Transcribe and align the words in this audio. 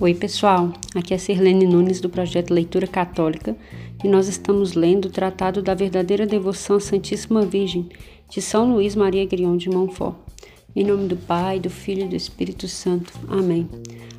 Oi, 0.00 0.14
pessoal. 0.14 0.72
Aqui 0.94 1.12
é 1.12 1.18
Sirlene 1.18 1.66
Nunes 1.66 2.00
do 2.00 2.08
projeto 2.08 2.54
Leitura 2.54 2.86
Católica 2.86 3.54
e 4.02 4.08
nós 4.08 4.28
estamos 4.28 4.72
lendo 4.72 5.06
o 5.06 5.10
Tratado 5.10 5.60
da 5.60 5.74
Verdadeira 5.74 6.26
Devoção 6.26 6.76
à 6.76 6.80
Santíssima 6.80 7.44
Virgem 7.44 7.88
de 8.28 8.40
São 8.40 8.72
Luís 8.72 8.96
Maria 8.96 9.26
Grion 9.26 9.58
de 9.58 9.68
Montfort. 9.68 10.16
Em 10.74 10.84
nome 10.84 11.06
do 11.06 11.16
Pai, 11.16 11.60
do 11.60 11.68
Filho 11.68 12.06
e 12.06 12.08
do 12.08 12.16
Espírito 12.16 12.66
Santo. 12.66 13.12
Amém. 13.28 13.68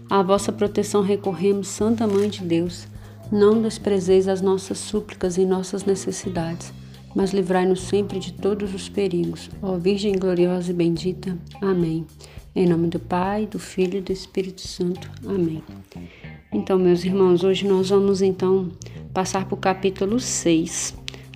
À 0.09 0.21
vossa 0.21 0.51
proteção 0.51 1.01
recorremos, 1.01 1.67
Santa 1.67 2.05
Mãe 2.05 2.29
de 2.29 2.43
Deus. 2.43 2.87
Não 3.31 3.61
desprezeis 3.61 4.27
as 4.27 4.41
nossas 4.41 4.77
súplicas 4.77 5.37
e 5.37 5.45
nossas 5.45 5.83
necessidades, 5.83 6.71
mas 7.15 7.31
livrai-nos 7.31 7.81
sempre 7.81 8.19
de 8.19 8.33
todos 8.33 8.73
os 8.73 8.89
perigos. 8.89 9.49
Ó 9.61 9.77
Virgem 9.77 10.13
gloriosa 10.13 10.71
e 10.71 10.73
bendita. 10.73 11.37
Amém. 11.61 12.05
Em 12.55 12.67
nome 12.67 12.87
do 12.87 12.99
Pai, 12.99 13.45
do 13.45 13.57
Filho 13.57 13.99
e 13.99 14.01
do 14.01 14.11
Espírito 14.11 14.61
Santo. 14.61 15.09
Amém. 15.25 15.63
Então, 16.51 16.77
meus 16.77 17.03
irmãos, 17.05 17.43
hoje 17.43 17.65
nós 17.65 17.89
vamos 17.89 18.21
então 18.21 18.69
passar 19.13 19.45
para 19.45 19.55
o 19.55 19.57
capítulo 19.57 20.19
6. 20.19 20.95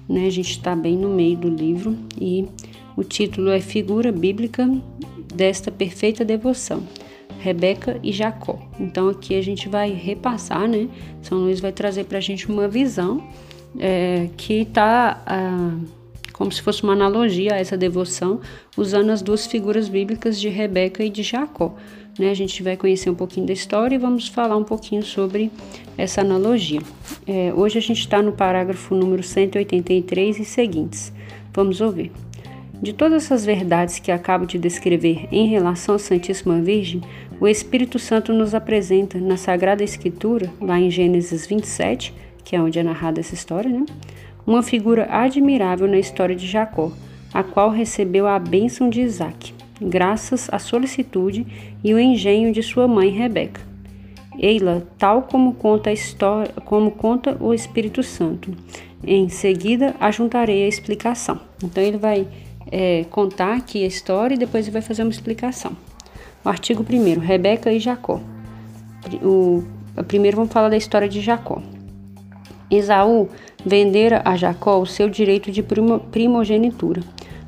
Né? 0.10 0.28
A 0.28 0.30
gente 0.30 0.52
está 0.52 0.76
bem 0.76 0.98
no 0.98 1.10
meio 1.10 1.38
do 1.38 1.50
livro 1.50 1.98
e 2.20 2.46
o 2.98 3.04
título 3.04 3.50
é 3.50 3.62
Figura 3.62 4.12
Bíblica 4.12 4.70
desta 5.34 5.72
Perfeita 5.72 6.26
Devoção. 6.26 6.84
Rebeca 7.40 8.00
e 8.02 8.12
Jacó. 8.12 8.60
Então 8.80 9.08
aqui 9.08 9.36
a 9.36 9.42
gente 9.42 9.70
vai 9.70 9.94
repassar, 9.94 10.68
né? 10.68 10.90
São 11.22 11.40
Luís 11.40 11.60
vai 11.60 11.72
trazer 11.72 12.06
para 12.06 12.18
a 12.18 12.22
gente 12.22 12.50
uma 12.50 12.68
visão 12.68 13.24
é, 13.80 14.30
que 14.38 14.62
está 14.62 15.22
ah, 15.26 15.78
como 16.34 16.52
se 16.52 16.62
fosse 16.62 16.84
uma 16.84 16.94
analogia 16.94 17.54
a 17.54 17.58
essa 17.58 17.78
devoção, 17.78 18.42
usando 18.76 19.10
as 19.10 19.22
duas 19.22 19.48
figuras 19.48 19.88
bíblicas 19.88 20.40
de 20.40 20.50
Rebeca 20.50 21.04
e 21.04 21.10
de 21.10 21.24
Jacó. 21.24 21.74
Né? 22.20 22.30
A 22.30 22.34
gente 22.34 22.62
vai 22.62 22.76
conhecer 22.76 23.10
um 23.10 23.16
pouquinho 23.16 23.48
da 23.48 23.54
história 23.54 23.96
e 23.96 23.98
vamos 23.98 24.28
falar 24.28 24.58
um 24.58 24.64
pouquinho 24.64 25.02
sobre 25.02 25.50
essa 25.98 26.22
analogia. 26.22 26.82
É, 27.26 27.54
hoje 27.54 27.78
a 27.78 27.82
gente 27.82 28.00
está 28.00 28.22
no 28.22 28.34
parágrafo 28.34 28.94
número 28.94 29.24
183 29.24 30.40
e 30.40 30.46
seguintes. 30.46 31.14
Vamos 31.54 31.80
ouvir. 31.80 32.12
De 32.82 32.92
todas 32.92 33.24
essas 33.24 33.46
verdades 33.46 34.00
que 34.00 34.12
acabo 34.12 34.46
de 34.46 34.58
descrever 34.58 35.30
em 35.32 35.48
relação 35.48 35.96
à 35.96 36.00
Santíssima 36.00 36.62
Virgem, 36.62 37.02
o 37.40 37.48
Espírito 37.48 37.98
Santo 37.98 38.34
nos 38.34 38.54
apresenta 38.54 39.18
na 39.20 39.38
Sagrada 39.38 39.84
Escritura, 39.84 40.52
lá 40.60 40.80
em 40.80 40.92
Gênesis 40.92 41.48
27, 41.48 42.14
que 42.46 42.56
é 42.56 42.62
onde 42.62 42.80
é 42.80 42.84
narrada 42.84 43.20
essa 43.20 43.34
história, 43.34 43.70
né? 43.70 43.86
uma 44.46 44.62
figura 44.62 45.08
admirável 45.10 45.88
na 45.88 45.98
história 45.98 46.36
de 46.36 46.48
Jacó, 46.48 46.92
a 47.34 47.44
qual 47.44 47.70
recebeu 47.70 48.28
a 48.28 48.38
bênção 48.38 48.90
de 48.90 49.02
Isaac, 49.02 49.54
graças 49.82 50.48
à 50.52 50.60
solicitude 50.60 51.46
e 51.84 51.94
o 51.94 52.00
engenho 52.00 52.54
de 52.54 52.62
sua 52.62 52.88
mãe 52.88 53.10
Rebeca. 53.10 53.62
Eila, 54.38 54.86
tal 54.98 55.24
como 55.24 55.54
conta 55.54 55.90
a 55.90 55.94
história, 55.94 56.52
como 56.66 56.92
conta 56.92 57.38
o 57.40 57.54
Espírito 57.54 58.04
Santo. 58.04 58.56
Em 59.04 59.30
seguida, 59.30 59.96
ajuntarei 60.00 60.66
a 60.66 60.68
explicação. 60.68 61.40
Então 61.64 61.82
ele 61.82 61.98
vai 61.98 62.28
é, 62.72 63.06
contar 63.10 63.56
aqui 63.56 63.84
a 63.84 63.88
história 63.88 64.36
e 64.36 64.38
depois 64.38 64.66
ele 64.66 64.74
vai 64.74 64.82
fazer 64.82 65.04
uma 65.04 65.12
explicação. 65.12 65.72
O 66.44 66.50
artigo 66.50 66.86
1 66.88 67.20
Rebeca 67.20 67.72
e 67.72 67.80
Jacó. 67.80 68.20
O, 69.24 69.64
primeiro 70.08 70.38
vamos 70.38 70.52
falar 70.52 70.70
da 70.70 70.78
história 70.78 71.08
de 71.08 71.22
Jacó. 71.22 71.62
Esaú 72.70 73.30
vendera 73.66 74.22
a 74.26 74.36
Jacó 74.36 74.80
o 74.80 74.86
seu 74.86 75.10
direito 75.10 75.52
de 75.52 75.64
primogenitura. 76.12 77.02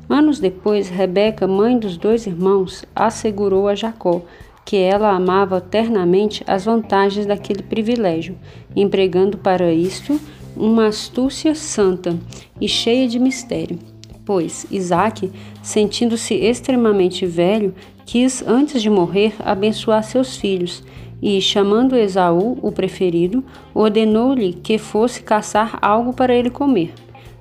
Anos 0.08 0.40
depois, 0.40 0.88
Rebeca, 0.88 1.46
mãe 1.46 1.78
dos 1.78 1.96
dois 1.96 2.26
irmãos, 2.26 2.84
assegurou 2.94 3.68
a 3.68 3.74
Jacó 3.74 4.22
que 4.68 4.76
ela 4.76 5.12
amava 5.12 5.62
ternamente 5.62 6.44
as 6.46 6.66
vantagens 6.66 7.24
daquele 7.24 7.62
privilégio, 7.62 8.36
empregando 8.76 9.38
para 9.38 9.72
isto 9.72 10.20
uma 10.54 10.88
astúcia 10.88 11.54
santa 11.54 12.18
e 12.60 12.68
cheia 12.68 13.08
de 13.08 13.18
mistério. 13.18 13.78
Pois 14.26 14.66
Isaac, 14.70 15.32
sentindo-se 15.62 16.34
extremamente 16.34 17.24
velho, 17.24 17.74
quis, 18.04 18.46
antes 18.46 18.82
de 18.82 18.90
morrer, 18.90 19.34
abençoar 19.38 20.04
seus 20.04 20.36
filhos 20.36 20.84
e, 21.20 21.40
chamando 21.40 21.96
Esaú, 21.96 22.58
o 22.62 22.70
preferido, 22.70 23.44
ordenou-lhe 23.74 24.52
que 24.52 24.78
fosse 24.78 25.22
caçar 25.22 25.78
algo 25.82 26.12
para 26.12 26.34
ele 26.34 26.50
comer. 26.50 26.92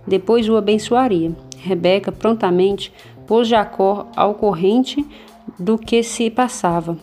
Depois 0.05 0.47
o 0.49 0.55
abençoaria. 0.55 1.31
Rebeca 1.57 2.11
prontamente 2.11 2.93
pôs 3.25 3.47
Jacó 3.47 4.07
ao 4.15 4.35
corrente 4.35 5.05
do 5.59 5.77
que 5.77 6.01
se 6.01 6.29
passava 6.29 6.97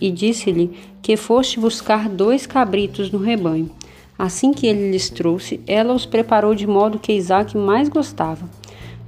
e 0.00 0.10
disse-lhe 0.10 0.70
que 1.02 1.16
foste 1.16 1.58
buscar 1.58 2.08
dois 2.08 2.46
cabritos 2.46 3.10
no 3.10 3.18
rebanho. 3.18 3.70
Assim 4.18 4.52
que 4.52 4.66
ele 4.66 4.90
lhes 4.90 5.10
trouxe, 5.10 5.60
ela 5.66 5.92
os 5.92 6.06
preparou 6.06 6.54
de 6.54 6.66
modo 6.66 6.98
que 6.98 7.12
Isaac 7.12 7.56
mais 7.56 7.88
gostava. 7.88 8.48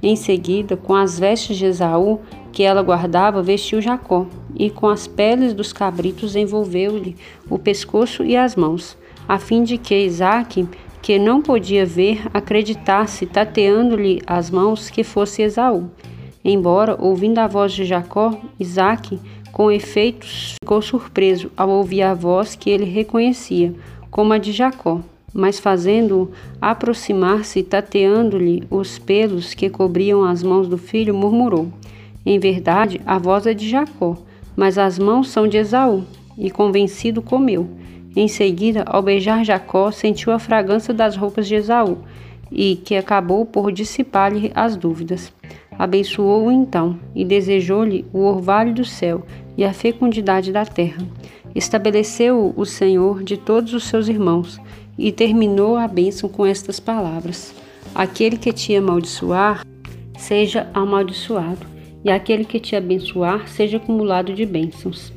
Em 0.01 0.15
seguida, 0.15 0.77
com 0.77 0.95
as 0.95 1.19
vestes 1.19 1.57
de 1.57 1.65
Esaú, 1.65 2.21
que 2.51 2.63
ela 2.63 2.81
guardava, 2.81 3.41
vestiu 3.41 3.81
Jacó, 3.81 4.25
e 4.55 4.69
com 4.69 4.87
as 4.87 5.07
peles 5.07 5.53
dos 5.53 5.71
cabritos 5.71 6.35
envolveu-lhe 6.35 7.15
o 7.49 7.57
pescoço 7.57 8.23
e 8.23 8.35
as 8.35 8.55
mãos, 8.55 8.97
a 9.27 9.37
fim 9.37 9.63
de 9.63 9.77
que 9.77 9.95
Isaac, 10.05 10.67
que 11.01 11.19
não 11.19 11.41
podia 11.41 11.85
ver, 11.85 12.27
acreditasse, 12.33 13.25
tateando-lhe 13.25 14.21
as 14.25 14.49
mãos, 14.49 14.89
que 14.89 15.03
fosse 15.03 15.41
Esaú. 15.41 15.89
Embora, 16.43 16.97
ouvindo 16.99 17.39
a 17.39 17.47
voz 17.47 17.73
de 17.73 17.85
Jacó, 17.85 18.39
Isaac, 18.59 19.19
com 19.51 19.71
efeito, 19.71 20.25
ficou 20.61 20.81
surpreso 20.81 21.51
ao 21.55 21.69
ouvir 21.69 22.01
a 22.01 22.13
voz 22.13 22.55
que 22.55 22.69
ele 22.69 22.85
reconhecia, 22.85 23.73
como 24.09 24.33
a 24.33 24.37
de 24.37 24.51
Jacó 24.51 25.01
mas 25.33 25.59
fazendo-o 25.59 26.31
aproximar-se, 26.61 27.63
tateando-lhe 27.63 28.63
os 28.69 28.97
pelos 28.97 29.53
que 29.53 29.69
cobriam 29.69 30.23
as 30.23 30.43
mãos 30.43 30.67
do 30.67 30.77
filho, 30.77 31.13
murmurou: 31.13 31.71
Em 32.29 32.37
verdade, 32.37 33.01
a 33.07 33.17
voz 33.17 33.47
é 33.47 33.55
de 33.55 33.67
Jacó, 33.67 34.15
mas 34.55 34.77
as 34.77 34.99
mãos 34.99 35.29
são 35.29 35.47
de 35.47 35.57
Esaú. 35.57 36.03
E 36.37 36.51
convencido, 36.51 37.23
comeu. 37.23 37.67
Em 38.15 38.27
seguida, 38.27 38.83
ao 38.85 39.01
beijar 39.01 39.43
Jacó, 39.43 39.89
sentiu 39.89 40.31
a 40.31 40.37
fragrância 40.37 40.93
das 40.93 41.15
roupas 41.15 41.47
de 41.47 41.55
Esaú, 41.55 41.97
e 42.51 42.75
que 42.75 42.95
acabou 42.95 43.47
por 43.47 43.71
dissipar-lhe 43.71 44.51
as 44.53 44.77
dúvidas. 44.77 45.33
Abençoou-o 45.71 46.51
então, 46.51 46.99
e 47.15 47.25
desejou-lhe 47.25 48.05
o 48.13 48.19
orvalho 48.19 48.75
do 48.75 48.85
céu 48.85 49.25
e 49.57 49.65
a 49.65 49.73
fecundidade 49.73 50.51
da 50.51 50.67
terra. 50.67 51.01
Estabeleceu-o 51.55 52.53
o 52.55 52.63
Senhor 52.63 53.23
de 53.23 53.37
todos 53.37 53.73
os 53.73 53.85
seus 53.85 54.07
irmãos, 54.07 54.61
e 54.95 55.11
terminou 55.11 55.77
a 55.77 55.87
bênção 55.87 56.29
com 56.29 56.45
estas 56.45 56.79
palavras: 56.79 57.55
Aquele 57.95 58.37
que 58.37 58.53
te 58.53 58.75
amaldiçoar, 58.75 59.65
seja 60.15 60.69
amaldiçoado, 60.75 61.78
e 62.09 62.11
aquele 62.11 62.43
que 62.43 62.59
te 62.59 62.75
abençoar, 62.75 63.47
seja 63.47 63.77
acumulado 63.77 64.33
de 64.33 64.43
bênçãos. 64.43 65.13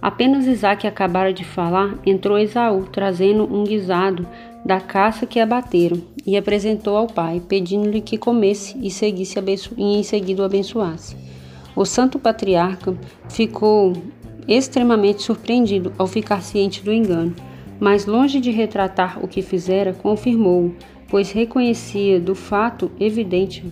Apenas 0.00 0.46
Isaac 0.46 0.86
acabara 0.86 1.32
de 1.32 1.42
falar, 1.42 1.98
entrou 2.06 2.38
Esaú, 2.38 2.84
trazendo 2.84 3.52
um 3.52 3.64
guisado 3.64 4.24
da 4.64 4.80
caça 4.80 5.26
que 5.26 5.40
abateram, 5.40 6.00
e 6.24 6.36
apresentou 6.36 6.96
ao 6.96 7.08
pai, 7.08 7.42
pedindo-lhe 7.48 8.00
que 8.00 8.16
comesse 8.16 8.78
e, 8.80 8.92
seguisse 8.92 9.36
e 9.76 9.98
em 9.98 10.02
seguida 10.04 10.42
o 10.42 10.44
abençoasse. 10.44 11.16
O 11.74 11.84
santo 11.84 12.16
patriarca 12.16 12.96
ficou 13.28 13.92
extremamente 14.46 15.24
surpreendido 15.24 15.92
ao 15.98 16.06
ficar 16.06 16.42
ciente 16.42 16.80
do 16.80 16.92
engano 16.92 17.34
mas 17.78 18.06
longe 18.06 18.40
de 18.40 18.50
retratar 18.50 19.22
o 19.22 19.28
que 19.28 19.42
fizera, 19.42 19.92
confirmou, 19.92 20.72
pois 21.08 21.30
reconhecia 21.30 22.18
do 22.18 22.34
fato 22.34 22.90
evidente, 22.98 23.64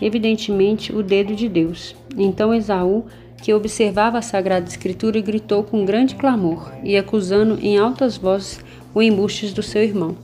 evidentemente 0.00 0.94
o 0.94 1.02
dedo 1.02 1.34
de 1.34 1.48
Deus. 1.48 1.94
Então 2.16 2.54
Esaú, 2.54 3.04
que 3.42 3.52
observava 3.52 4.18
a 4.18 4.22
sagrada 4.22 4.68
escritura, 4.68 5.20
gritou 5.20 5.62
com 5.62 5.84
grande 5.84 6.14
clamor 6.14 6.72
e 6.82 6.96
acusando 6.96 7.58
em 7.60 7.78
altas 7.78 8.16
vozes 8.16 8.60
o 8.94 9.02
embustes 9.02 9.52
do 9.52 9.62
seu 9.62 9.82
irmão. 9.82 10.16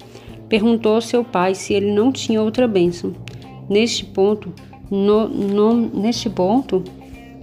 Perguntou 0.49 0.95
ao 0.95 1.01
seu 1.01 1.25
pai 1.25 1.55
se 1.55 1.73
ele 1.73 1.93
não 1.93 2.13
tinha 2.13 2.43
outra 2.43 2.67
bênção. 2.67 3.15
Neste 3.69 4.05
ponto, 4.05 4.53
no, 4.91 5.29
no, 5.29 5.75
neste 5.75 6.29
ponto, 6.29 6.85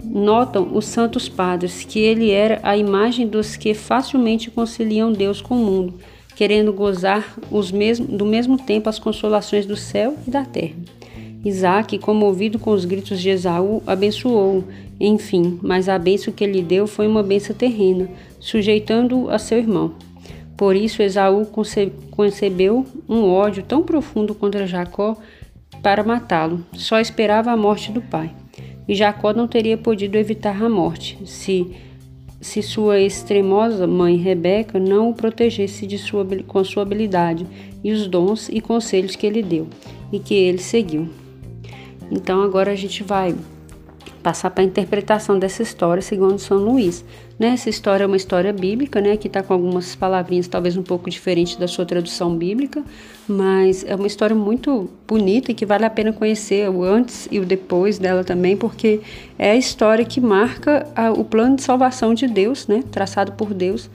notam 0.04 0.74
os 0.74 0.84
santos 0.84 1.28
padres 1.28 1.84
que 1.84 1.98
ele 1.98 2.30
era 2.30 2.60
a 2.62 2.76
imagem 2.76 3.26
dos 3.26 3.56
que 3.56 3.74
facilmente 3.74 4.50
conciliam 4.50 5.12
Deus 5.12 5.40
com 5.40 5.54
o 5.54 5.64
mundo, 5.64 5.94
querendo 6.36 6.72
gozar 6.72 7.36
os 7.50 7.72
mesmo, 7.72 8.06
do 8.06 8.24
mesmo 8.24 8.56
tempo 8.56 8.88
as 8.88 8.98
consolações 8.98 9.66
do 9.66 9.76
céu 9.76 10.16
e 10.26 10.30
da 10.30 10.44
terra. 10.44 10.74
Isaac, 11.44 11.98
comovido 11.98 12.58
com 12.58 12.70
os 12.70 12.84
gritos 12.84 13.20
de 13.20 13.30
Esaú, 13.30 13.82
abençoou-o, 13.86 14.64
enfim, 15.00 15.58
mas 15.62 15.88
a 15.88 15.98
bênção 15.98 16.32
que 16.32 16.44
ele 16.44 16.62
deu 16.62 16.86
foi 16.86 17.06
uma 17.06 17.22
bênção 17.22 17.54
terrena, 17.54 18.08
sujeitando-o 18.38 19.28
a 19.28 19.38
seu 19.38 19.58
irmão. 19.58 19.94
Por 20.56 20.76
isso 20.76 21.02
Esaú 21.02 21.46
concebeu 22.10 22.86
um 23.08 23.28
ódio 23.28 23.64
tão 23.64 23.82
profundo 23.82 24.34
contra 24.34 24.66
Jacó 24.66 25.16
para 25.82 26.04
matá-lo. 26.04 26.64
Só 26.74 27.00
esperava 27.00 27.50
a 27.50 27.56
morte 27.56 27.90
do 27.90 28.00
pai. 28.00 28.30
e 28.86 28.94
Jacó 28.94 29.32
não 29.32 29.48
teria 29.48 29.76
podido 29.76 30.16
evitar 30.16 30.62
a 30.62 30.68
morte 30.68 31.18
se 31.24 31.70
se 32.40 32.60
sua 32.60 32.98
extremosa 33.00 33.86
mãe 33.86 34.16
Rebeca 34.16 34.76
não 34.76 35.10
o 35.10 35.14
protegesse 35.14 35.86
de 35.86 35.96
sua, 35.96 36.26
com 36.44 36.64
sua 36.64 36.82
habilidade 36.82 37.46
e 37.84 37.92
os 37.92 38.08
dons 38.08 38.48
e 38.48 38.60
conselhos 38.60 39.14
que 39.14 39.24
ele 39.24 39.44
deu 39.44 39.68
e 40.12 40.18
que 40.18 40.34
ele 40.34 40.58
seguiu. 40.58 41.08
Então 42.12 42.42
agora 42.42 42.70
a 42.70 42.76
gente 42.76 43.02
vai 43.02 43.34
passar 44.22 44.50
para 44.50 44.62
a 44.62 44.66
interpretação 44.66 45.38
dessa 45.38 45.62
história 45.62 46.00
segundo 46.00 46.38
São 46.38 46.58
Luís. 46.58 47.04
Né? 47.38 47.48
Essa 47.48 47.68
história 47.68 48.04
é 48.04 48.06
uma 48.06 48.16
história 48.16 48.52
bíblica, 48.52 49.00
né? 49.00 49.16
que 49.16 49.26
está 49.26 49.42
com 49.42 49.52
algumas 49.52 49.96
palavrinhas 49.96 50.46
talvez 50.46 50.76
um 50.76 50.82
pouco 50.82 51.10
diferente 51.10 51.58
da 51.58 51.66
sua 51.66 51.84
tradução 51.84 52.36
bíblica, 52.36 52.84
mas 53.26 53.84
é 53.84 53.96
uma 53.96 54.06
história 54.06 54.36
muito 54.36 54.88
bonita 55.08 55.50
e 55.50 55.54
que 55.54 55.66
vale 55.66 55.84
a 55.84 55.90
pena 55.90 56.12
conhecer 56.12 56.70
o 56.70 56.84
antes 56.84 57.26
e 57.32 57.40
o 57.40 57.44
depois 57.44 57.98
dela 57.98 58.22
também, 58.22 58.56
porque 58.56 59.00
é 59.38 59.50
a 59.50 59.56
história 59.56 60.04
que 60.04 60.20
marca 60.20 60.86
a, 60.94 61.10
o 61.10 61.24
plano 61.24 61.56
de 61.56 61.62
salvação 61.62 62.14
de 62.14 62.28
Deus, 62.28 62.68
né? 62.68 62.84
traçado 62.92 63.32
por 63.32 63.52
Deus 63.52 63.90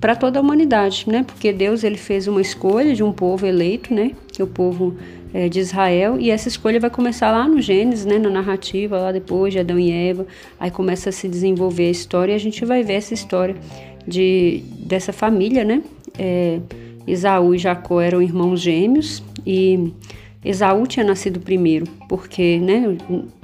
para 0.00 0.14
toda 0.14 0.38
a 0.38 0.42
humanidade, 0.42 1.06
né? 1.08 1.24
Porque 1.26 1.52
Deus 1.52 1.82
ele 1.82 1.96
fez 1.96 2.28
uma 2.28 2.40
escolha 2.40 2.94
de 2.94 3.02
um 3.02 3.12
povo 3.12 3.44
eleito, 3.44 3.92
né? 3.92 4.12
Que 4.28 4.40
é 4.40 4.44
o 4.44 4.48
povo 4.48 4.96
é, 5.32 5.48
de 5.48 5.60
Israel, 5.60 6.18
e 6.18 6.30
essa 6.30 6.48
escolha 6.48 6.80
vai 6.80 6.90
começar 6.90 7.30
lá 7.30 7.46
no 7.46 7.60
Gênesis, 7.60 8.04
né, 8.04 8.18
na 8.18 8.30
narrativa, 8.30 8.98
lá 8.98 9.12
depois 9.12 9.52
de 9.52 9.58
Adão 9.58 9.78
e 9.78 9.90
Eva, 9.90 10.26
aí 10.58 10.70
começa 10.70 11.10
a 11.10 11.12
se 11.12 11.28
desenvolver 11.28 11.88
a 11.88 11.90
história 11.90 12.32
e 12.32 12.34
a 12.34 12.38
gente 12.38 12.64
vai 12.64 12.82
ver 12.82 12.94
essa 12.94 13.14
história 13.14 13.56
de, 14.06 14.62
dessa 14.78 15.12
família, 15.12 15.64
né? 15.64 15.82
É, 16.18 16.58
e 17.06 17.16
Jacó 17.58 18.00
eram 18.00 18.20
irmãos 18.20 18.60
gêmeos 18.60 19.22
e 19.46 19.92
Esaú 20.44 20.86
tinha 20.86 21.04
nascido 21.04 21.40
primeiro, 21.40 21.86
porque 22.08 22.58
né, 22.58 22.96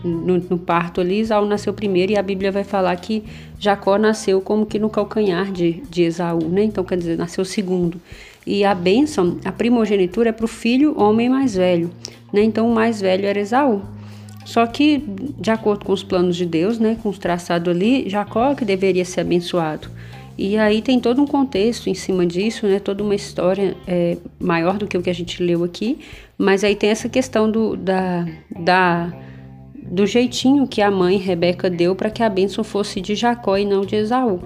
no, 0.05 0.39
no, 0.39 0.59
parto 0.59 1.01
ali 1.01 1.21
Esaú 1.21 1.45
nasceu 1.45 1.73
primeiro 1.73 2.13
e 2.13 2.17
a 2.17 2.23
Bíblia 2.23 2.53
vai 2.53 2.63
falar 2.63 2.95
que 2.97 3.25
Jacó 3.59 3.99
nasceu 3.99 4.41
como 4.41 4.65
que 4.65 4.79
no 4.79 4.89
calcanhar 4.89 5.51
de, 5.51 5.83
de 5.91 6.03
Esaú, 6.03 6.49
né? 6.49 6.63
Então 6.65 6.85
quer 6.85 6.99
dizer, 6.99 7.19
nasceu 7.19 7.45
segundo. 7.45 8.01
E 8.47 8.65
a 8.65 8.75
bênção, 8.75 9.39
a 9.45 9.53
primogenitura 9.53 10.29
é 10.29 10.33
para 10.33 10.45
o 10.45 10.49
filho 10.49 10.99
homem 11.01 11.29
mais 11.29 11.55
velho, 11.55 11.91
né? 12.33 12.43
Então 12.43 12.69
o 12.69 12.75
mais 12.75 13.01
velho 13.01 13.27
era 13.27 13.39
Esaú. 13.39 13.83
Só 14.45 14.67
que, 14.67 15.03
de 15.41 15.51
acordo 15.51 15.85
com 15.87 15.93
os 15.93 16.03
planos 16.03 16.37
de 16.37 16.45
Deus, 16.45 16.79
né, 16.79 16.99
com 17.03 17.09
os 17.09 17.19
traçados 17.19 17.75
ali, 17.75 18.09
Jacó 18.09 18.55
que 18.55 18.65
deveria 18.65 19.05
ser 19.05 19.23
abençoado. 19.23 19.89
E 20.37 20.59
aí 20.59 20.83
tem 20.83 21.01
todo 21.01 21.23
um 21.23 21.27
contexto 21.27 21.89
em 21.89 21.95
cima 21.95 22.27
disso, 22.27 22.67
né, 22.67 22.79
toda 22.79 23.03
uma 23.03 23.15
história 23.15 23.77
é, 23.87 24.19
maior 24.39 24.77
do 24.77 24.87
que 24.87 24.99
o 24.99 25.03
que 25.03 25.09
a 25.09 25.15
gente 25.15 25.43
leu 25.43 25.65
aqui, 25.65 25.99
mas 26.37 26.65
aí 26.65 26.75
tem 26.75 26.91
essa 26.91 27.09
questão 27.09 27.51
do, 27.51 27.77
da, 27.77 28.27
da, 28.51 29.13
do 29.77 30.05
jeitinho 30.07 30.67
que 30.67 30.83
a 30.83 30.91
mãe 30.91 31.17
Rebeca 31.17 31.71
deu 31.71 31.95
para 31.95 32.11
que 32.11 32.23
a 32.23 32.29
bênção 32.29 32.65
fosse 32.65 33.01
de 33.01 33.15
Jacó 33.15 33.57
e 33.57 33.65
não 33.65 33.83
de 33.83 33.97
Esaú. 33.97 34.41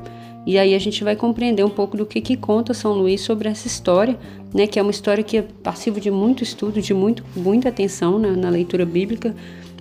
E 0.49 0.57
aí 0.57 0.75
a 0.75 0.79
gente 0.79 1.05
vai 1.05 1.15
compreender 1.15 1.63
um 1.63 1.69
pouco 1.69 1.95
do 1.95 2.07
que, 2.07 2.23
que 2.23 2.35
conta 2.35 2.73
São 2.73 2.95
Luís 2.95 3.21
sobre 3.21 3.51
essa 3.51 3.67
história, 3.67 4.19
né, 4.55 4.67
que 4.67 4.79
é 4.79 4.83
uma 4.83 4.91
história 4.91 5.23
que 5.23 5.37
é 5.37 5.43
passiva 5.43 6.01
de 6.01 6.11
muito 6.11 6.43
estudo, 6.43 6.81
de 6.81 6.95
muito, 6.95 7.23
muita 7.37 7.69
atenção 7.69 8.19
na, 8.19 8.31
na 8.31 8.49
leitura 8.49 8.87
bíblica, 8.87 9.37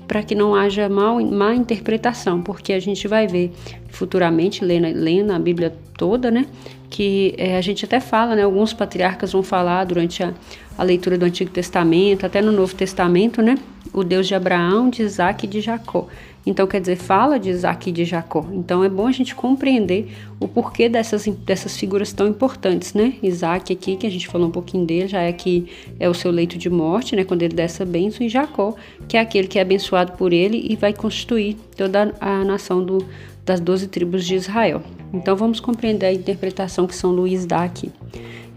para 0.06 0.22
que 0.22 0.36
não 0.36 0.54
haja 0.54 0.90
mal, 0.90 1.24
má 1.24 1.56
interpretação, 1.56 2.42
porque 2.42 2.74
a 2.74 2.82
gente 2.82 3.08
vai 3.08 3.28
ver 3.28 3.54
futuramente, 3.88 4.62
lendo, 4.66 4.90
lendo 4.94 5.32
a 5.32 5.40
Bíblia 5.40 5.74
toda, 5.98 6.30
né, 6.30 6.46
que 6.90 7.34
é, 7.38 7.58
a 7.58 7.62
gente 7.62 7.86
até 7.86 8.02
fala, 8.02 8.36
né, 8.36 8.44
alguns 8.44 8.74
patriarcas 8.74 9.32
vão 9.32 9.44
falar 9.44 9.86
durante 9.86 10.22
a, 10.22 10.34
a 10.78 10.84
leitura 10.84 11.18
do 11.18 11.24
Antigo 11.24 11.50
Testamento, 11.50 12.26
até 12.26 12.42
no 12.42 12.52
Novo 12.52 12.76
Testamento, 12.76 13.42
né, 13.42 13.58
o 13.94 14.04
Deus 14.04 14.28
de 14.28 14.36
Abraão, 14.36 14.90
de 14.90 15.02
Isaac 15.02 15.46
e 15.46 15.48
de 15.48 15.62
Jacó. 15.62 16.10
Então, 16.48 16.66
quer 16.66 16.80
dizer, 16.80 16.96
fala 16.96 17.38
de 17.38 17.50
Isaac 17.50 17.90
e 17.90 17.92
de 17.92 18.06
Jacó. 18.06 18.46
Então, 18.54 18.82
é 18.82 18.88
bom 18.88 19.06
a 19.06 19.12
gente 19.12 19.36
compreender 19.36 20.08
o 20.40 20.48
porquê 20.48 20.88
dessas, 20.88 21.28
dessas 21.28 21.76
figuras 21.76 22.14
tão 22.14 22.26
importantes, 22.26 22.94
né? 22.94 23.16
Isaac 23.22 23.74
aqui, 23.74 23.98
que 23.98 24.08
a 24.08 24.10
gente 24.10 24.30
falou 24.30 24.48
um 24.48 24.52
pouquinho 24.52 24.86
dele, 24.86 25.10
já 25.10 25.20
é 25.20 25.34
que 25.34 25.68
é 26.00 26.08
o 26.08 26.14
seu 26.14 26.32
leito 26.32 26.58
de 26.58 26.70
morte, 26.70 27.18
né? 27.18 27.26
Quando 27.26 27.44
ele 27.44 27.54
dá 27.54 27.64
essa 27.64 27.84
bênção, 27.84 28.26
e 28.26 28.30
Jacó, 28.30 28.76
que 29.10 29.18
é 29.18 29.20
aquele 29.20 29.46
que 29.46 29.60
é 29.60 29.62
abençoado 29.62 30.14
por 30.14 30.32
ele 30.32 30.66
e 30.70 30.78
vai 30.78 30.94
constituir 30.94 31.58
toda 31.76 32.16
a 32.18 32.46
nação 32.46 32.82
do, 32.82 33.06
das 33.46 33.60
doze 33.60 33.90
tribos 33.90 34.26
de 34.26 34.36
Israel. 34.36 34.82
Então, 35.14 35.36
vamos 35.36 35.60
compreender 35.60 36.06
a 36.06 36.14
interpretação 36.14 36.88
que 36.88 36.96
São 36.96 37.12
Luís 37.12 37.46
dá 37.46 37.62
aqui. 37.62 37.92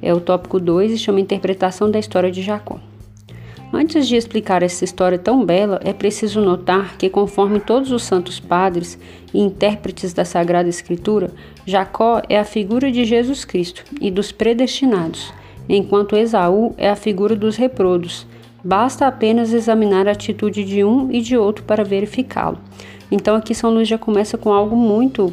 É 0.00 0.14
o 0.14 0.20
tópico 0.20 0.60
2 0.60 0.92
e 0.92 0.98
chama 0.98 1.18
Interpretação 1.18 1.90
da 1.90 1.98
História 1.98 2.30
de 2.30 2.40
Jacó. 2.40 2.78
Antes 3.72 4.08
de 4.08 4.16
explicar 4.16 4.64
essa 4.64 4.84
história 4.84 5.16
tão 5.16 5.44
bela, 5.44 5.80
é 5.84 5.92
preciso 5.92 6.40
notar 6.40 6.96
que, 6.98 7.08
conforme 7.08 7.60
todos 7.60 7.92
os 7.92 8.02
santos 8.02 8.40
padres 8.40 8.98
e 9.32 9.38
intérpretes 9.40 10.12
da 10.12 10.24
Sagrada 10.24 10.68
Escritura, 10.68 11.30
Jacó 11.64 12.20
é 12.28 12.36
a 12.36 12.44
figura 12.44 12.90
de 12.90 13.04
Jesus 13.04 13.44
Cristo 13.44 13.84
e 14.00 14.10
dos 14.10 14.32
predestinados, 14.32 15.32
enquanto 15.68 16.16
Esaú 16.16 16.74
é 16.76 16.90
a 16.90 16.96
figura 16.96 17.36
dos 17.36 17.56
reprodos. 17.56 18.26
Basta 18.62 19.06
apenas 19.06 19.52
examinar 19.52 20.08
a 20.08 20.12
atitude 20.12 20.64
de 20.64 20.82
um 20.82 21.10
e 21.12 21.22
de 21.22 21.36
outro 21.36 21.64
para 21.64 21.84
verificá-lo. 21.84 22.58
Então, 23.08 23.36
aqui 23.36 23.54
São 23.54 23.70
Luís 23.70 23.86
já 23.86 23.96
começa 23.96 24.36
com 24.36 24.52
algo 24.52 24.74
muito 24.74 25.32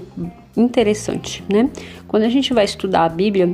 interessante, 0.56 1.44
né? 1.52 1.70
Quando 2.08 2.24
a 2.24 2.30
gente 2.30 2.54
vai 2.54 2.66
estudar 2.66 3.06
a 3.06 3.10
Bíblia, 3.10 3.52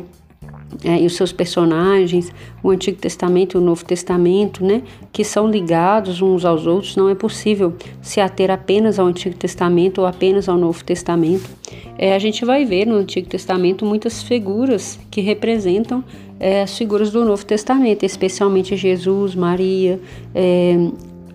é, 0.83 1.01
e 1.01 1.05
os 1.05 1.15
seus 1.15 1.31
personagens, 1.31 2.31
o 2.61 2.69
Antigo 2.69 2.97
Testamento 2.97 3.57
e 3.57 3.57
o 3.57 3.61
Novo 3.61 3.83
Testamento, 3.85 4.63
né, 4.63 4.81
que 5.11 5.23
são 5.23 5.49
ligados 5.49 6.21
uns 6.21 6.45
aos 6.45 6.65
outros, 6.65 6.95
não 6.95 7.09
é 7.09 7.15
possível 7.15 7.73
se 8.01 8.19
ater 8.19 8.51
apenas 8.51 8.99
ao 8.99 9.07
Antigo 9.07 9.35
Testamento 9.35 10.01
ou 10.01 10.07
apenas 10.07 10.47
ao 10.47 10.57
Novo 10.57 10.83
Testamento. 10.83 11.49
É, 11.97 12.15
a 12.15 12.19
gente 12.19 12.43
vai 12.45 12.65
ver 12.65 12.85
no 12.85 12.95
Antigo 12.95 13.27
Testamento 13.27 13.85
muitas 13.85 14.23
figuras 14.23 14.99
que 15.11 15.21
representam 15.21 16.03
é, 16.39 16.61
as 16.63 16.77
figuras 16.77 17.11
do 17.11 17.23
Novo 17.23 17.45
Testamento, 17.45 18.03
especialmente 18.03 18.75
Jesus, 18.75 19.35
Maria, 19.35 19.99
é, 20.33 20.75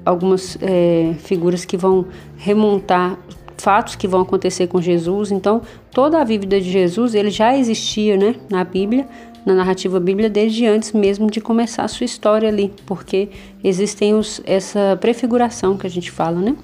algumas 0.04 0.58
é, 0.60 1.14
figuras 1.18 1.64
que 1.64 1.76
vão 1.76 2.06
remontar 2.36 3.18
fatos 3.58 3.94
que 3.94 4.08
vão 4.08 4.22
acontecer 4.22 4.66
com 4.66 4.80
Jesus. 4.80 5.30
Então, 5.30 5.62
toda 5.92 6.20
a 6.20 6.24
vida 6.24 6.60
de 6.60 6.70
Jesus, 6.70 7.14
ele 7.14 7.30
já 7.30 7.56
existia, 7.56 8.16
né, 8.16 8.34
na 8.48 8.64
Bíblia, 8.64 9.06
na 9.44 9.54
narrativa 9.54 9.98
bíblica 9.98 10.28
desde 10.28 10.66
antes 10.66 10.92
mesmo 10.92 11.30
de 11.30 11.40
começar 11.40 11.84
a 11.84 11.88
sua 11.88 12.04
história 12.04 12.48
ali, 12.48 12.72
porque 12.84 13.28
existem 13.64 14.14
os, 14.14 14.42
essa 14.44 14.96
prefiguração 15.00 15.76
que 15.76 15.86
a 15.86 15.90
gente 15.90 16.10
fala, 16.10 16.38
né? 16.40 16.56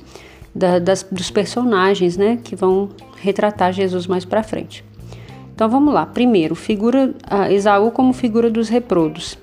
Da, 0.55 0.79
das, 0.79 1.02
dos 1.11 1.31
personagens, 1.31 2.17
né? 2.17 2.38
Que 2.44 2.55
vão 2.55 2.91
retratar 3.17 3.72
Jesus 3.72 4.06
mais 4.06 4.24
para 4.24 4.43
frente. 4.43 4.84
Então 5.55 5.69
vamos 5.69 5.94
lá. 5.94 6.05
Primeiro, 6.05 6.55
figura 6.55 7.15
Esaú 7.51 7.91
como 7.91 8.13
figura 8.13 8.51
dos 8.51 8.69
reprodos. 8.69 9.39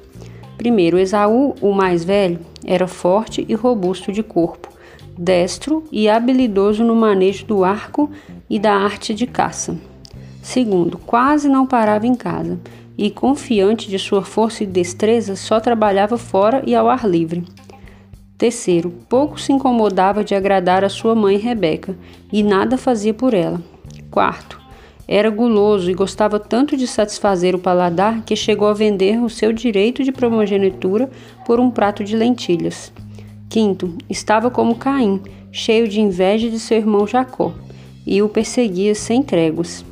Primeiro, 0.57 0.99
Esaú, 0.99 1.55
o 1.59 1.73
mais 1.73 2.03
velho, 2.03 2.39
era 2.63 2.85
forte 2.87 3.43
e 3.49 3.55
robusto 3.55 4.11
de 4.11 4.21
corpo, 4.21 4.69
destro 5.17 5.83
e 5.91 6.09
habilidoso 6.09 6.83
no 6.83 6.95
manejo 6.95 7.45
do 7.45 7.63
arco 7.63 8.09
e 8.49 8.59
da 8.59 8.73
arte 8.73 9.13
de 9.13 9.27
caça. 9.27 9.77
Segundo, 10.41 10.97
quase 10.97 11.47
não 11.47 11.67
parava 11.67 12.07
em 12.07 12.15
casa 12.15 12.59
e, 12.97 13.09
confiante 13.09 13.89
de 13.89 13.99
sua 13.99 14.23
força 14.23 14.63
e 14.63 14.67
destreza, 14.67 15.35
só 15.35 15.59
trabalhava 15.59 16.17
fora 16.17 16.63
e 16.65 16.75
ao 16.75 16.89
ar 16.89 17.07
livre. 17.07 17.43
Terceiro, 18.37 18.91
pouco 19.07 19.39
se 19.39 19.53
incomodava 19.53 20.23
de 20.23 20.33
agradar 20.33 20.83
a 20.83 20.89
sua 20.89 21.13
mãe 21.13 21.37
Rebeca 21.37 21.95
e 22.33 22.41
nada 22.41 22.77
fazia 22.77 23.13
por 23.13 23.35
ela. 23.35 23.61
Quarto, 24.09 24.59
era 25.07 25.29
guloso 25.29 25.91
e 25.91 25.93
gostava 25.93 26.39
tanto 26.39 26.75
de 26.75 26.87
satisfazer 26.87 27.53
o 27.53 27.59
paladar 27.59 28.23
que 28.23 28.35
chegou 28.35 28.67
a 28.67 28.73
vender 28.73 29.21
o 29.21 29.29
seu 29.29 29.53
direito 29.53 30.03
de 30.03 30.11
primogenitura 30.11 31.09
por 31.45 31.59
um 31.59 31.69
prato 31.69 32.03
de 32.03 32.15
lentilhas. 32.15 32.91
Quinto, 33.51 33.93
estava 34.09 34.49
como 34.49 34.75
Caim, 34.75 35.19
cheio 35.51 35.85
de 35.85 35.99
inveja 35.99 36.49
de 36.49 36.57
seu 36.57 36.77
irmão 36.77 37.05
Jacó, 37.05 37.51
e 38.07 38.21
o 38.21 38.29
perseguia 38.29 38.95
sem 38.95 39.21
tréguas. 39.21 39.83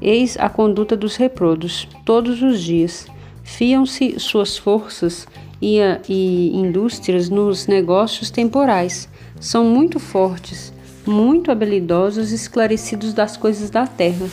Eis 0.00 0.38
a 0.38 0.48
conduta 0.48 0.96
dos 0.96 1.16
reprodos, 1.16 1.86
todos 2.02 2.40
os 2.40 2.62
dias. 2.62 3.06
Fiam-se 3.44 4.18
suas 4.18 4.56
forças 4.56 5.28
e, 5.60 5.80
e 6.08 6.56
indústrias 6.56 7.28
nos 7.28 7.66
negócios 7.66 8.30
temporais. 8.30 9.06
São 9.38 9.66
muito 9.66 10.00
fortes, 10.00 10.72
muito 11.06 11.52
habilidosos 11.52 12.32
e 12.32 12.36
esclarecidos 12.36 13.12
das 13.12 13.36
coisas 13.36 13.68
da 13.68 13.86
terra, 13.86 14.26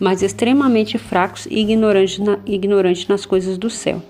mas 0.00 0.22
extremamente 0.22 0.98
fracos 0.98 1.46
e 1.46 1.60
ignorantes, 1.60 2.18
na, 2.18 2.40
ignorantes 2.44 3.06
nas 3.06 3.24
coisas 3.24 3.56
do 3.56 3.70
céu. 3.70 4.02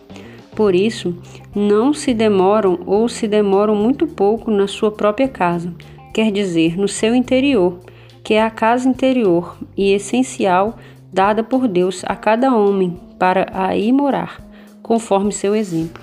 Por 0.57 0.75
isso, 0.75 1.15
não 1.55 1.93
se 1.93 2.15
demoram 2.15 2.79
ou 2.87 3.11
se 3.11 3.29
demoram 3.29 3.77
muito 3.77 4.07
pouco 4.07 4.51
na 4.51 4.67
sua 4.67 4.91
própria 4.91 5.29
casa, 5.29 5.71
quer 6.15 6.33
dizer, 6.33 6.79
no 6.79 6.89
seu 6.89 7.15
interior, 7.15 7.79
que 8.25 8.33
é 8.33 8.43
a 8.43 8.51
casa 8.51 8.89
interior 8.89 9.59
e 9.77 9.93
essencial 9.93 10.79
dada 11.13 11.45
por 11.45 11.69
Deus 11.69 12.03
a 12.07 12.17
cada 12.17 12.57
homem 12.57 12.99
para 13.19 13.47
aí 13.53 13.93
morar, 13.93 14.43
conforme 14.83 15.31
seu 15.31 15.55
exemplo, 15.55 16.03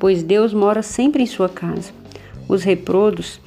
pois 0.00 0.24
Deus 0.24 0.52
mora 0.52 0.82
sempre 0.82 1.22
em 1.22 1.26
sua 1.26 1.48
casa. 1.48 1.92
Os 2.48 2.64
reprodos 2.64 3.40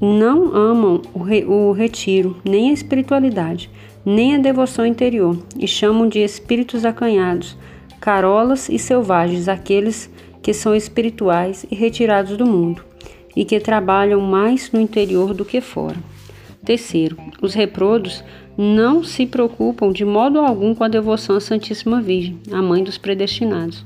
não 0.00 0.56
amam 0.56 1.02
o, 1.14 1.22
re, 1.22 1.44
o 1.44 1.70
retiro, 1.70 2.36
nem 2.44 2.70
a 2.70 2.72
espiritualidade, 2.72 3.70
nem 4.04 4.34
a 4.34 4.38
devoção 4.38 4.84
interior, 4.84 5.38
e 5.56 5.68
chamam 5.68 6.08
de 6.08 6.18
espíritos 6.18 6.84
acanhados, 6.84 7.56
carolas 8.00 8.68
e 8.68 8.78
selvagens 8.78 9.48
aqueles 9.48 10.10
que 10.42 10.52
são 10.52 10.74
espirituais 10.74 11.66
e 11.70 11.74
retirados 11.74 12.36
do 12.36 12.46
mundo, 12.46 12.82
e 13.36 13.44
que 13.44 13.60
trabalham 13.60 14.20
mais 14.20 14.72
no 14.72 14.80
interior 14.80 15.34
do 15.34 15.44
que 15.44 15.60
fora. 15.60 15.96
Terceiro, 16.64 17.16
os 17.40 17.54
reprodos 17.54 18.24
não 18.56 19.04
se 19.04 19.24
preocupam 19.24 19.92
de 19.92 20.04
modo 20.04 20.40
algum 20.40 20.74
com 20.74 20.84
a 20.84 20.88
devoção 20.88 21.36
à 21.36 21.40
Santíssima 21.40 22.00
Virgem, 22.00 22.38
a 22.50 22.60
mãe 22.60 22.82
dos 22.82 22.98
predestinados. 22.98 23.84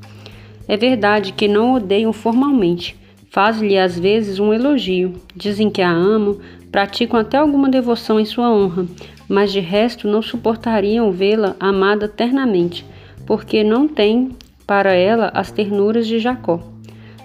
É 0.67 0.77
verdade 0.77 1.33
que 1.33 1.47
não 1.47 1.75
odeiam 1.75 2.13
formalmente, 2.13 2.97
faz-lhe 3.29 3.77
às 3.77 3.99
vezes 3.99 4.39
um 4.39 4.53
elogio, 4.53 5.15
dizem 5.37 5.69
que 5.69 5.83
a 5.83 5.91
amam, 5.91 6.39
praticam 6.71 7.21
até 7.21 7.37
alguma 7.37 7.69
devoção 7.69 8.19
em 8.19 8.25
sua 8.25 8.51
honra, 8.51 8.87
mas 9.29 9.53
de 9.53 9.61
resto 9.61 10.09
não 10.09 10.23
suportariam 10.23 11.13
vê-la 11.13 11.55
amada 11.61 12.07
eternamente, 12.07 12.87
porque 13.33 13.65
não 13.65 13.89
têm 13.89 14.37
para 14.67 14.93
ela 14.93 15.31
as 15.33 15.51
ternuras 15.51 16.07
de 16.07 16.19
Jacó. 16.19 16.61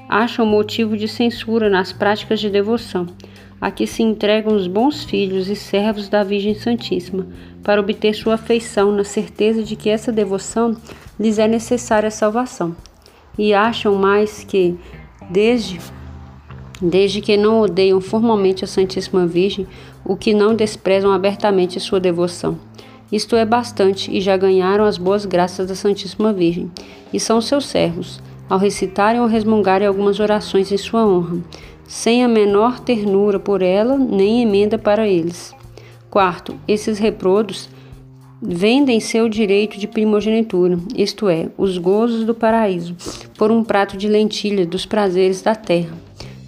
Acham 0.08 0.46
motivo 0.46 0.96
de 0.96 1.06
censura 1.06 1.70
nas 1.70 1.92
práticas 1.92 2.40
de 2.40 2.50
devoção, 2.50 3.08
a 3.60 3.70
que 3.70 3.86
se 3.86 4.04
entregam 4.04 4.56
os 4.56 4.68
bons 4.68 5.04
filhos 5.04 5.50
e 5.50 5.56
servos 5.58 6.08
da 6.08 6.24
Virgem 6.24 6.56
Santíssima, 6.56 7.28
para 7.62 7.82
obter 7.82 8.14
sua 8.14 8.36
afeição 8.36 8.90
na 8.94 9.04
certeza 9.04 9.62
de 9.62 9.76
que 9.76 9.90
essa 9.90 10.10
devoção 10.10 10.78
lhes 11.20 11.40
é 11.40 11.46
necessária 11.46 12.08
a 12.08 12.10
salvação. 12.10 12.74
E 13.38 13.54
acham 13.54 13.94
mais 13.96 14.46
que, 14.46 14.78
desde, 15.30 15.78
desde 16.82 17.20
que 17.20 17.36
não 17.36 17.60
odeiam 17.60 18.00
formalmente 18.00 18.64
a 18.64 18.68
Santíssima 18.68 19.28
Virgem, 19.28 19.68
o 20.06 20.16
que 20.16 20.34
não 20.34 20.56
desprezam 20.56 21.12
abertamente 21.12 21.82
sua 21.82 22.00
devoção. 22.00 22.58
Isto 23.12 23.36
é 23.36 23.46
bastante, 23.46 24.12
e 24.12 24.20
já 24.20 24.36
ganharam 24.36 24.84
as 24.84 24.98
boas 24.98 25.26
graças 25.26 25.68
da 25.68 25.76
Santíssima 25.76 26.34
Virgem, 26.34 26.70
e 27.14 27.20
são 27.20 27.40
seus 27.40 27.66
servos, 27.66 28.22
ao 28.50 28.60
recitarem 28.60 29.22
ou 29.22 29.28
resmungarem 29.28 29.88
algumas 29.88 30.20
orações 30.20 30.72
em 30.72 30.78
sua 30.78 31.06
honra, 31.06 31.38
sem 31.88 32.24
a 32.24 32.28
menor 32.28 32.80
ternura 32.80 33.40
por 33.40 33.62
ela, 33.62 33.98
nem 33.98 34.42
emenda 34.42 34.78
para 34.78 35.08
eles. 35.08 35.56
Quarto, 36.10 36.56
esses 36.68 37.00
reprodos 37.00 37.70
vendem 38.42 39.00
seu 39.00 39.28
direito 39.28 39.80
de 39.80 39.88
primogenitura, 39.88 40.78
isto 40.96 41.30
é, 41.30 41.50
os 41.58 41.78
gozos 41.78 42.26
do 42.26 42.34
paraíso, 42.34 42.96
por 43.38 43.52
um 43.52 43.64
prato 43.64 43.98
de 43.98 44.08
lentilha 44.08 44.66
dos 44.66 44.86
prazeres 44.86 45.42
da 45.42 45.56
terra. 45.56 45.98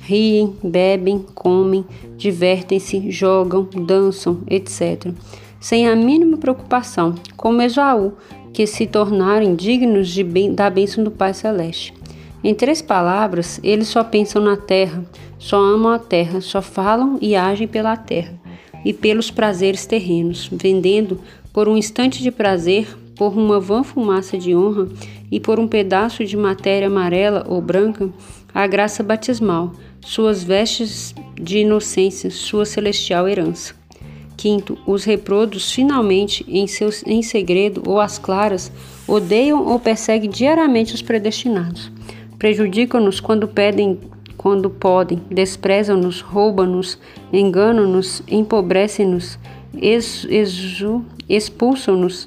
Riem, 0.01 0.55
bebem, 0.63 1.23
comem, 1.33 1.85
divertem-se, 2.17 3.09
jogam, 3.11 3.67
dançam, 3.85 4.41
etc., 4.49 5.13
sem 5.59 5.87
a 5.87 5.95
mínima 5.95 6.37
preocupação, 6.37 7.15
como 7.35 7.61
Esaú, 7.61 8.13
que 8.53 8.65
se 8.65 8.87
tornarem 8.87 9.55
dignos 9.55 10.09
de 10.09 10.23
bem, 10.23 10.53
da 10.53 10.69
bênção 10.69 11.03
do 11.03 11.11
Pai 11.11 11.33
Celeste. 11.33 11.93
Em 12.43 12.53
três 12.53 12.81
palavras, 12.81 13.59
eles 13.63 13.89
só 13.89 14.03
pensam 14.03 14.41
na 14.41 14.55
terra, 14.55 15.03
só 15.37 15.57
amam 15.57 15.91
a 15.91 15.99
terra, 15.99 16.39
só 16.41 16.61
falam 16.61 17.17
e 17.21 17.35
agem 17.35 17.67
pela 17.67 17.97
terra 17.97 18.39
e 18.85 18.93
pelos 18.93 19.29
prazeres 19.29 19.85
terrenos, 19.85 20.49
vendendo 20.51 21.19
por 21.51 21.67
um 21.67 21.75
instante 21.75 22.23
de 22.23 22.31
prazer, 22.31 22.87
por 23.15 23.37
uma 23.37 23.59
vã 23.59 23.83
fumaça 23.83 24.37
de 24.37 24.55
honra 24.55 24.87
e 25.29 25.39
por 25.39 25.59
um 25.59 25.67
pedaço 25.67 26.23
de 26.23 26.37
matéria 26.37 26.87
amarela 26.87 27.45
ou 27.47 27.61
branca, 27.61 28.09
a 28.53 28.65
graça 28.65 29.03
batismal, 29.03 29.73
suas 30.01 30.43
vestes 30.43 31.13
de 31.35 31.59
inocência, 31.59 32.31
sua 32.31 32.65
celestial 32.65 33.27
herança. 33.27 33.78
Quinto, 34.39 34.77
os 34.87 35.03
reprodos 35.03 35.69
finalmente, 35.69 36.45
em, 36.47 36.65
seus, 36.65 37.03
em 37.05 37.21
segredo 37.21 37.83
ou 37.85 37.99
às 37.99 38.17
claras, 38.17 38.71
odeiam 39.05 39.67
ou 39.67 39.77
perseguem 39.77 40.29
diariamente 40.29 40.95
os 40.95 41.01
predestinados. 41.01 41.91
Prejudicam-nos 42.37 43.19
quando 43.19 43.49
pedem, 43.49 43.99
quando 44.37 44.69
podem, 44.69 45.21
desprezam-nos, 45.29 46.21
roubam-nos, 46.21 46.97
enganam-nos, 47.33 48.23
empobrecem-nos, 48.29 49.37
expulsam-nos, 51.27 52.25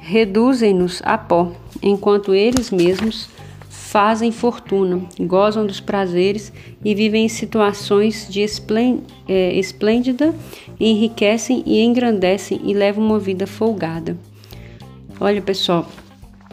reduzem-nos 0.00 1.00
a 1.04 1.16
pó, 1.16 1.52
enquanto 1.80 2.34
eles 2.34 2.72
mesmos 2.72 3.28
fazem 3.96 4.30
fortuna, 4.30 5.00
gozam 5.20 5.66
dos 5.66 5.80
prazeres 5.80 6.52
e 6.84 6.94
vivem 6.94 7.24
em 7.24 7.28
situações 7.30 8.28
de 8.28 8.44
é, 9.26 9.54
esplêndida, 9.54 10.34
enriquecem 10.78 11.62
e 11.64 11.80
engrandecem 11.82 12.60
e 12.62 12.74
levam 12.74 13.02
uma 13.02 13.18
vida 13.18 13.46
folgada. 13.46 14.14
Olha, 15.18 15.40
pessoal, 15.40 15.86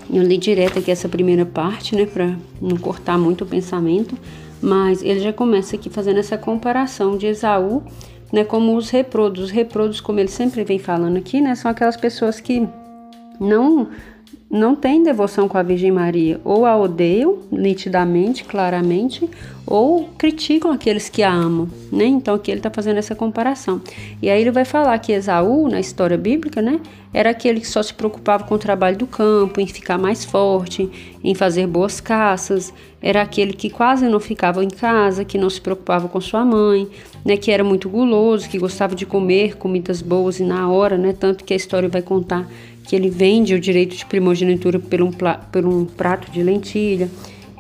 eu 0.10 0.24
li 0.24 0.38
direto 0.38 0.80
aqui 0.80 0.90
essa 0.90 1.10
primeira 1.10 1.46
parte, 1.46 1.98
né, 1.98 2.06
para 2.06 2.34
não 2.62 2.78
cortar 2.78 3.18
muito 3.18 3.44
o 3.44 3.46
pensamento, 3.46 4.18
mas 4.62 5.04
ele 5.04 5.20
já 5.20 5.34
começa 5.34 5.76
aqui 5.76 5.90
fazendo 5.90 6.20
essa 6.20 6.38
comparação 6.38 7.18
de 7.18 7.28
Esaú, 7.28 7.84
né, 8.32 8.46
como 8.46 8.74
os 8.74 8.90
reprodos. 8.90 9.44
Os 9.44 9.52
reprodos, 9.52 10.00
como 10.00 10.18
ele 10.18 10.30
sempre 10.30 10.64
vem 10.64 10.80
falando 10.80 11.18
aqui, 11.18 11.42
né, 11.42 11.56
são 11.56 11.70
aquelas 11.70 11.98
pessoas 11.98 12.40
que 12.40 12.66
não 13.38 13.90
não 14.54 14.76
têm 14.76 15.02
devoção 15.02 15.48
com 15.48 15.58
a 15.58 15.64
Virgem 15.64 15.92
Maria, 15.92 16.40
ou 16.46 16.64
a 16.64 16.78
odeiam 16.78 17.40
nitidamente, 17.52 18.44
claramente, 18.44 19.28
ou 19.66 20.10
criticam 20.16 20.72
aqueles 20.72 21.10
que 21.10 21.24
a 21.24 21.34
amam, 21.34 21.68
né? 21.92 22.06
Então 22.06 22.36
aqui 22.36 22.52
ele 22.52 22.60
está 22.60 22.70
fazendo 22.70 22.98
essa 22.98 23.16
comparação. 23.16 23.82
E 24.22 24.30
aí 24.30 24.40
ele 24.40 24.52
vai 24.52 24.64
falar 24.64 25.00
que 25.00 25.12
Esaú, 25.12 25.68
na 25.68 25.80
história 25.80 26.18
bíblica, 26.20 26.62
né, 26.62 26.80
era 27.12 27.32
aquele 27.32 27.62
que 27.62 27.68
só 27.68 27.82
se 27.82 27.96
preocupava 27.96 28.44
com 28.44 28.54
o 28.54 28.60
trabalho 28.60 28.96
do 28.96 29.08
campo, 29.08 29.60
em 29.60 29.66
ficar 29.66 29.98
mais 29.98 30.24
forte, 30.24 31.18
em 31.24 31.34
fazer 31.34 31.66
boas 31.66 32.00
caças, 32.00 32.72
era 33.02 33.24
aquele 33.24 33.54
que 33.54 33.72
quase 33.72 34.08
não 34.08 34.20
ficava 34.20 34.64
em 34.64 34.70
casa, 34.70 35.26
que 35.26 35.38
não 35.38 35.50
se 35.50 35.60
preocupava 35.62 36.08
com 36.08 36.22
sua 36.22 36.46
mãe, 36.46 36.88
né, 37.26 37.38
que 37.38 37.50
era 37.50 37.64
muito 37.64 37.90
guloso, 37.90 38.48
que 38.48 38.60
gostava 38.60 38.94
de 38.94 39.06
comer 39.06 39.58
comidas 39.58 40.00
boas 40.00 40.40
e 40.40 40.44
na 40.44 40.70
hora, 40.70 40.96
né, 40.96 41.12
tanto 41.12 41.44
que 41.44 41.54
a 41.54 41.58
história 41.58 41.90
vai 41.90 42.04
contar 42.04 42.48
que 42.84 42.96
ele 42.96 43.10
vende 43.10 43.54
o 43.54 43.60
direito 43.60 43.96
de 43.96 44.06
primogenitura 44.06 44.80
por 44.80 45.02
um, 45.02 45.12
por 45.12 45.66
um 45.66 45.86
prato 45.86 46.32
de 46.32 46.44
lentilha. 46.44 47.10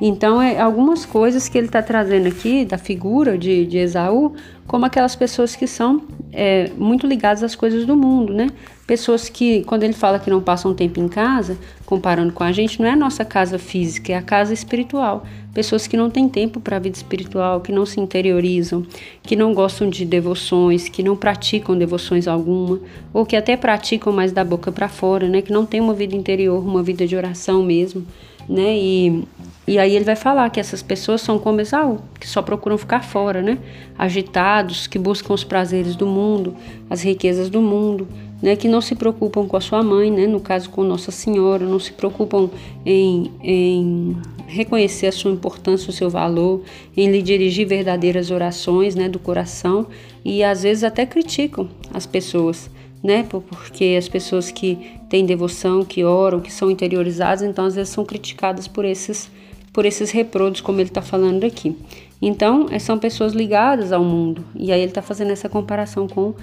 Então, 0.01 0.41
é 0.41 0.59
algumas 0.59 1.05
coisas 1.05 1.47
que 1.47 1.57
ele 1.57 1.67
está 1.67 1.81
trazendo 1.81 2.27
aqui 2.27 2.65
da 2.65 2.77
figura 2.77 3.37
de, 3.37 3.65
de 3.65 3.77
Esaú, 3.77 4.33
como 4.67 4.85
aquelas 4.85 5.15
pessoas 5.15 5.55
que 5.55 5.67
são 5.67 6.01
é, 6.31 6.71
muito 6.77 7.05
ligadas 7.05 7.43
às 7.43 7.55
coisas 7.55 7.85
do 7.85 7.95
mundo, 7.95 8.33
né? 8.33 8.49
Pessoas 8.87 9.29
que, 9.29 9.63
quando 9.63 9.83
ele 9.83 9.93
fala 9.93 10.19
que 10.19 10.29
não 10.29 10.41
passam 10.41 10.73
tempo 10.73 10.99
em 10.99 11.07
casa, 11.07 11.57
comparando 11.85 12.33
com 12.33 12.43
a 12.43 12.51
gente, 12.51 12.81
não 12.81 12.87
é 12.87 12.91
a 12.91 12.95
nossa 12.95 13.23
casa 13.23 13.57
física, 13.57 14.11
é 14.11 14.15
a 14.15 14.21
casa 14.21 14.53
espiritual. 14.53 15.25
Pessoas 15.53 15.87
que 15.87 15.95
não 15.95 16.09
têm 16.09 16.27
tempo 16.27 16.59
para 16.59 16.77
a 16.77 16.79
vida 16.79 16.97
espiritual, 16.97 17.61
que 17.61 17.71
não 17.71 17.85
se 17.85 17.99
interiorizam, 18.01 18.85
que 19.21 19.35
não 19.35 19.53
gostam 19.53 19.89
de 19.89 20.03
devoções, 20.03 20.89
que 20.89 21.03
não 21.03 21.15
praticam 21.15 21.77
devoções 21.77 22.27
alguma, 22.27 22.79
ou 23.13 23.25
que 23.25 23.35
até 23.35 23.55
praticam 23.55 24.11
mais 24.11 24.31
da 24.31 24.43
boca 24.43 24.71
para 24.71 24.89
fora, 24.89 25.29
né? 25.29 25.41
Que 25.41 25.53
não 25.53 25.65
tem 25.65 25.79
uma 25.79 25.93
vida 25.93 26.15
interior, 26.15 26.61
uma 26.61 26.83
vida 26.83 27.07
de 27.07 27.15
oração 27.15 27.63
mesmo, 27.63 28.05
né? 28.47 28.77
E, 28.77 29.23
e 29.67 29.77
aí 29.79 29.95
ele 29.95 30.05
vai 30.05 30.15
falar 30.15 30.49
que 30.49 30.59
essas 30.59 30.81
pessoas 30.81 31.21
são 31.21 31.39
como 31.39 31.61
Esaú, 31.61 31.99
que 32.19 32.27
só 32.27 32.41
procuram 32.41 32.77
ficar 32.77 33.03
fora, 33.03 33.41
né? 33.41 33.57
Agitados, 33.97 34.87
que 34.87 34.99
buscam 34.99 35.33
os 35.33 35.43
prazeres 35.43 35.95
do 35.95 36.05
mundo, 36.05 36.55
as 36.89 37.01
riquezas 37.01 37.49
do 37.49 37.61
mundo, 37.61 38.07
né, 38.43 38.57
que 38.57 38.67
não 38.67 38.81
se 38.81 38.93
preocupam 38.93 39.47
com 39.47 39.55
a 39.55 39.61
sua 39.61 39.81
mãe, 39.81 40.11
né, 40.11 40.27
no 40.27 40.41
caso 40.41 40.69
com 40.69 40.83
Nossa 40.83 41.11
Senhora, 41.11 41.65
não 41.65 41.79
se 41.79 41.93
preocupam 41.93 42.49
em, 42.85 43.31
em 43.41 44.17
reconhecer 44.45 45.07
a 45.07 45.13
sua 45.13 45.31
importância, 45.31 45.89
o 45.89 45.93
seu 45.93 46.09
valor, 46.09 46.61
em 46.95 47.09
lhe 47.09 47.21
dirigir 47.21 47.65
verdadeiras 47.65 48.31
orações 48.31 48.95
né, 48.95 49.07
do 49.07 49.17
coração. 49.17 49.87
E 50.25 50.43
às 50.43 50.63
vezes 50.63 50.83
até 50.83 51.05
criticam 51.05 51.69
as 51.93 52.05
pessoas, 52.05 52.69
né, 53.03 53.27
porque 53.29 53.95
as 53.97 54.07
pessoas 54.07 54.49
que 54.49 54.97
têm 55.09 55.25
devoção, 55.25 55.83
que 55.83 56.03
oram, 56.05 56.39
que 56.39 56.51
são 56.51 56.71
interiorizadas, 56.71 57.41
então 57.41 57.65
às 57.65 57.75
vezes 57.75 57.93
são 57.93 58.05
criticadas 58.05 58.67
por 58.67 58.85
esses, 58.85 59.29
por 59.73 59.85
esses 59.85 60.09
reprodos, 60.11 60.61
como 60.61 60.79
ele 60.79 60.89
está 60.89 61.01
falando 61.01 61.43
aqui. 61.43 61.75
Então, 62.21 62.67
são 62.79 62.97
pessoas 62.97 63.33
ligadas 63.33 63.91
ao 63.91 64.03
mundo, 64.03 64.45
e 64.55 64.71
aí 64.71 64.79
ele 64.79 64.91
está 64.91 65.01
fazendo 65.01 65.31
essa 65.31 65.49
comparação 65.49 66.07
com 66.07 66.33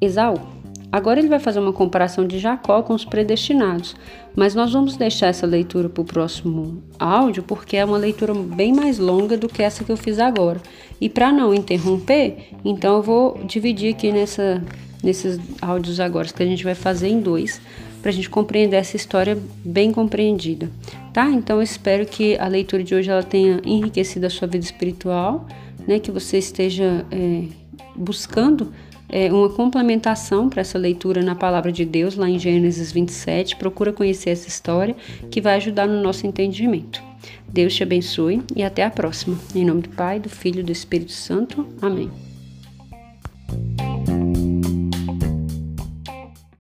Esaú. 0.00 0.38
Agora 0.92 1.18
ele 1.18 1.28
vai 1.28 1.40
fazer 1.40 1.58
uma 1.58 1.72
comparação 1.72 2.24
de 2.24 2.38
Jacó 2.38 2.80
com 2.80 2.94
os 2.94 3.04
predestinados, 3.04 3.96
mas 4.36 4.54
nós 4.54 4.72
vamos 4.72 4.96
deixar 4.96 5.26
essa 5.26 5.44
leitura 5.44 5.88
para 5.88 6.02
o 6.02 6.04
próximo 6.04 6.84
áudio, 7.00 7.42
porque 7.42 7.76
é 7.76 7.84
uma 7.84 7.98
leitura 7.98 8.32
bem 8.32 8.72
mais 8.72 9.00
longa 9.00 9.36
do 9.36 9.48
que 9.48 9.60
essa 9.60 9.82
que 9.82 9.90
eu 9.90 9.96
fiz 9.96 10.20
agora. 10.20 10.60
E 11.00 11.08
para 11.08 11.32
não 11.32 11.52
interromper, 11.52 12.50
então 12.64 12.98
eu 12.98 13.02
vou 13.02 13.40
dividir 13.44 13.92
aqui 13.92 14.12
nessa, 14.12 14.62
nesses 15.04 15.38
áudios 15.60 16.00
agora, 16.00 16.26
que 16.28 16.42
a 16.42 16.46
gente 16.46 16.64
vai 16.64 16.74
fazer 16.74 17.08
em 17.08 17.20
dois, 17.20 17.60
para 18.00 18.10
a 18.10 18.14
gente 18.14 18.28
compreender 18.28 18.76
essa 18.76 18.96
história 18.96 19.38
bem 19.64 19.92
compreendida, 19.92 20.70
tá? 21.12 21.30
Então 21.30 21.56
eu 21.56 21.62
espero 21.62 22.04
que 22.04 22.36
a 22.38 22.48
leitura 22.48 22.82
de 22.84 22.94
hoje 22.94 23.10
ela 23.10 23.22
tenha 23.22 23.60
enriquecido 23.64 24.26
a 24.26 24.30
sua 24.30 24.46
vida 24.46 24.64
espiritual, 24.64 25.46
né? 25.86 25.98
Que 25.98 26.10
você 26.10 26.38
esteja 26.38 27.06
é, 27.10 27.44
buscando 27.96 28.72
é, 29.08 29.32
uma 29.32 29.48
complementação 29.48 30.48
para 30.48 30.60
essa 30.60 30.78
leitura 30.78 31.22
na 31.22 31.34
palavra 31.34 31.70
de 31.70 31.84
Deus, 31.84 32.16
lá 32.16 32.28
em 32.28 32.38
Gênesis 32.38 32.92
27. 32.92 33.56
Procura 33.56 33.92
conhecer 33.92 34.30
essa 34.30 34.48
história 34.48 34.96
que 35.30 35.40
vai 35.40 35.54
ajudar 35.54 35.86
no 35.86 36.02
nosso 36.02 36.26
entendimento. 36.26 37.02
Deus 37.48 37.74
te 37.74 37.82
abençoe 37.82 38.42
e 38.54 38.62
até 38.62 38.84
a 38.84 38.90
próxima. 38.90 39.38
Em 39.54 39.64
nome 39.64 39.82
do 39.82 39.90
Pai, 39.90 40.18
do 40.18 40.28
Filho 40.28 40.60
e 40.60 40.64
do 40.64 40.72
Espírito 40.72 41.12
Santo. 41.12 41.66
Amém. 41.80 42.33